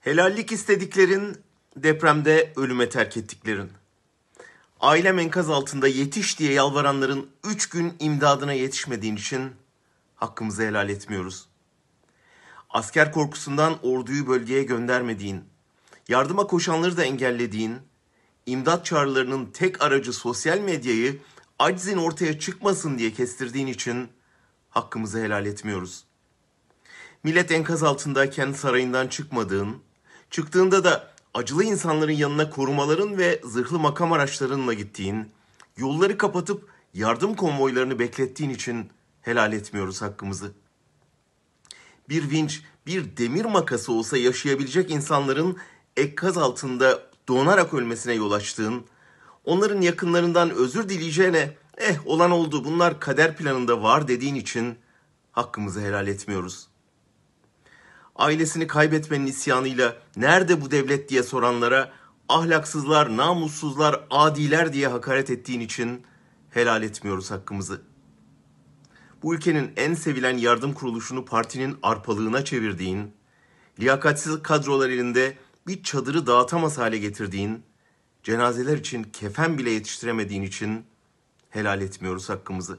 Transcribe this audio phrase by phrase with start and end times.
[0.00, 1.36] Helallik istediklerin,
[1.76, 3.70] depremde ölüme terk ettiklerin.
[4.80, 9.52] Ailem enkaz altında yetiş diye yalvaranların üç gün imdadına yetişmediğin için
[10.14, 11.48] hakkımızı helal etmiyoruz.
[12.70, 15.44] Asker korkusundan orduyu bölgeye göndermediğin,
[16.08, 17.78] yardıma koşanları da engellediğin,
[18.46, 21.18] imdat çağrılarının tek aracı sosyal medyayı
[21.58, 24.08] aczin ortaya çıkmasın diye kestirdiğin için
[24.70, 26.04] hakkımızı helal etmiyoruz.
[27.24, 29.82] Millet enkaz altındayken sarayından çıkmadığın,
[30.30, 35.28] çıktığında da acılı insanların yanına korumaların ve zırhlı makam araçlarınla gittiğin,
[35.76, 38.90] yolları kapatıp yardım konvoylarını beklettiğin için
[39.22, 40.52] helal etmiyoruz hakkımızı.
[42.08, 45.56] Bir vinç, bir demir makası olsa yaşayabilecek insanların
[45.96, 48.84] enkaz altında donarak ölmesine yol açtığın,
[49.44, 54.78] onların yakınlarından özür dileyeceğine, eh olan oldu bunlar kader planında var dediğin için
[55.32, 56.68] hakkımızı helal etmiyoruz.
[58.20, 61.92] Ailesini kaybetmenin isyanıyla nerede bu devlet diye soranlara
[62.28, 66.02] ahlaksızlar, namussuzlar, adiler diye hakaret ettiğin için
[66.50, 67.82] helal etmiyoruz hakkımızı.
[69.22, 73.14] Bu ülkenin en sevilen yardım kuruluşunu partinin arpalığına çevirdiğin,
[73.80, 77.62] liyakatsiz kadrolar elinde bir çadırı dağıtamaz hale getirdiğin,
[78.22, 80.84] cenazeler için kefen bile yetiştiremediğin için
[81.50, 82.78] helal etmiyoruz hakkımızı.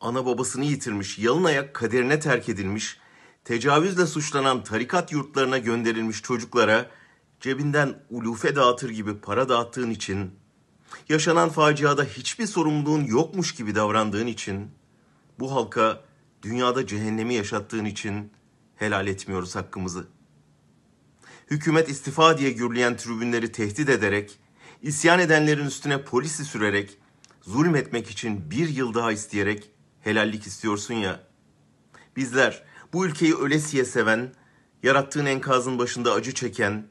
[0.00, 2.98] Ana babasını yitirmiş, yalın ayak kaderine terk edilmiş,
[3.46, 6.90] tecavüzle suçlanan tarikat yurtlarına gönderilmiş çocuklara
[7.40, 10.30] cebinden ulufe dağıtır gibi para dağıttığın için,
[11.08, 14.70] yaşanan faciada hiçbir sorumluluğun yokmuş gibi davrandığın için,
[15.38, 16.04] bu halka
[16.42, 18.32] dünyada cehennemi yaşattığın için
[18.76, 20.06] helal etmiyoruz hakkımızı.
[21.50, 24.38] Hükümet istifa diye gürleyen tribünleri tehdit ederek,
[24.82, 26.98] isyan edenlerin üstüne polisi sürerek,
[27.42, 31.20] zulmetmek için bir yıl daha isteyerek helallik istiyorsun ya.
[32.16, 34.32] Bizler bu ülkeyi ölesiye seven,
[34.82, 36.86] yarattığın enkazın başında acı çeken,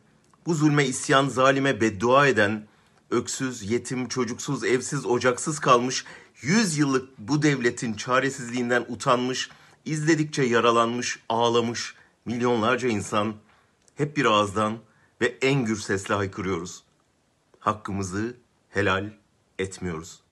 [0.45, 2.67] bu zulme isyan zalime beddua eden,
[3.11, 6.05] öksüz, yetim, çocuksuz, evsiz, ocaksız kalmış,
[6.41, 9.49] yüz yıllık bu devletin çaresizliğinden utanmış,
[9.85, 11.95] izledikçe yaralanmış, ağlamış
[12.25, 13.35] milyonlarca insan
[13.95, 14.77] hep bir ağızdan
[15.21, 16.83] ve en gür sesle haykırıyoruz.
[17.59, 18.37] Hakkımızı
[18.69, 19.09] helal
[19.59, 20.24] etmiyoruz.